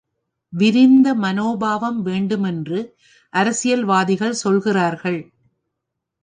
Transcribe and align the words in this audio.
விரிந்த 0.53 1.13
மனோபாவம் 1.15 2.01
வேண்டும் 2.01 2.43
என்று 2.43 2.79
அரசியல்வாதிகள் 3.33 4.33
சொல்கிறார்கள். 4.33 5.21